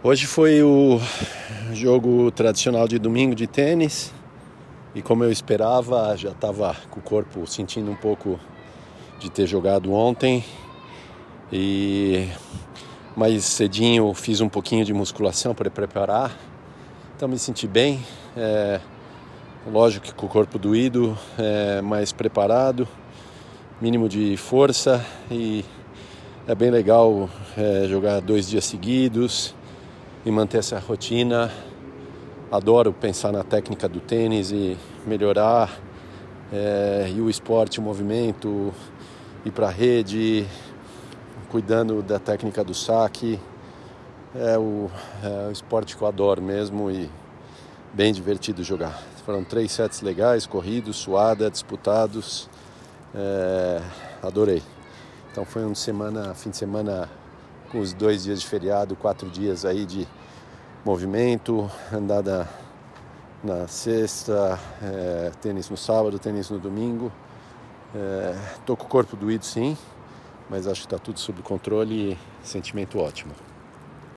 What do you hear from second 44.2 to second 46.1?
É o, é o esporte que eu